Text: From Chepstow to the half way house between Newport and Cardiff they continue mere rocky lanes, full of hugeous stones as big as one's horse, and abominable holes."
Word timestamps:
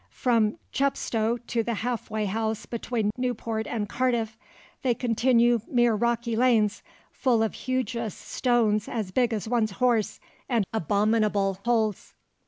From 0.15 0.57
Chepstow 0.71 1.37
to 1.45 1.61
the 1.61 1.75
half 1.75 2.09
way 2.09 2.25
house 2.25 2.65
between 2.65 3.11
Newport 3.17 3.67
and 3.67 3.87
Cardiff 3.87 4.35
they 4.81 4.95
continue 4.95 5.59
mere 5.67 5.93
rocky 5.93 6.35
lanes, 6.35 6.81
full 7.11 7.43
of 7.43 7.53
hugeous 7.53 8.15
stones 8.15 8.87
as 8.89 9.11
big 9.11 9.31
as 9.31 9.47
one's 9.47 9.73
horse, 9.73 10.19
and 10.49 10.65
abominable 10.73 11.59
holes." 11.65 12.15